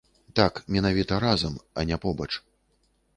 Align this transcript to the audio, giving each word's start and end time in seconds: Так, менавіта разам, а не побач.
Так, 0.37 0.53
менавіта 0.75 1.19
разам, 1.25 1.59
а 1.81 1.83
не 1.91 1.97
побач. 2.07 2.31